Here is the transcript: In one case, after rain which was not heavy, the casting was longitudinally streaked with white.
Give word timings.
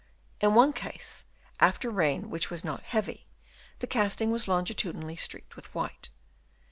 In 0.39 0.55
one 0.55 0.73
case, 0.73 1.25
after 1.59 1.91
rain 1.91 2.31
which 2.31 2.49
was 2.49 2.63
not 2.63 2.81
heavy, 2.81 3.27
the 3.77 3.85
casting 3.85 4.31
was 4.31 4.47
longitudinally 4.47 5.15
streaked 5.15 5.55
with 5.55 5.71
white. 5.75 6.09